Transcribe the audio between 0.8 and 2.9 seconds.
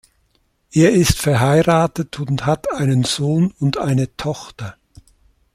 ist verheiratet und hat